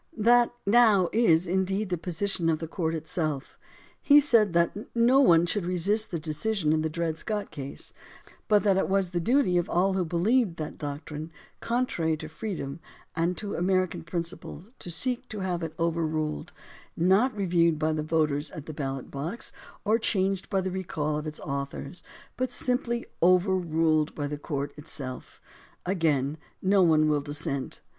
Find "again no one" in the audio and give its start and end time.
25.85-27.07